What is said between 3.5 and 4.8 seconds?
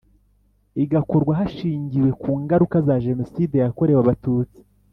yakorewe Abatutsi